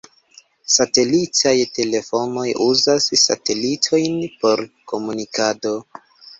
Satelitaj 0.75 1.53
telefonoj 1.75 2.47
uzas 2.69 3.09
satelitojn 3.27 4.19
por 4.43 4.67
komunikado. 4.95 5.79